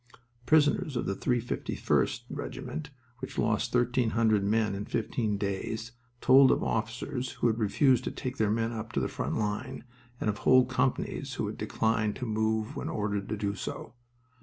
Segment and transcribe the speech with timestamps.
[0.47, 6.63] Prisoners of the 351st Regiment, which lost thirteen hundred men in fifteen days, told of
[6.63, 9.83] officers who had refused to take their men up to the front line,
[10.19, 13.93] and of whole companies who had declined to move when ordered to do so.